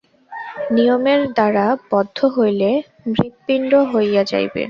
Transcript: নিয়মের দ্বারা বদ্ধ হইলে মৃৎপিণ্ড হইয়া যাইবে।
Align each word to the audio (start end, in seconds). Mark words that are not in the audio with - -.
নিয়মের 0.69 1.21
দ্বারা 1.35 1.65
বদ্ধ 1.91 2.17
হইলে 2.35 2.69
মৃৎপিণ্ড 3.07 3.71
হইয়া 3.91 4.21
যাইবে। 4.31 4.59